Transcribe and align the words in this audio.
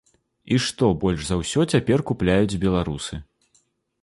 І 0.55 0.57
што 0.67 0.87
больш 1.03 1.21
за 1.27 1.35
ўсё 1.41 1.67
цяпер 1.75 2.05
купляюць 2.09 2.59
беларусы. 2.65 3.23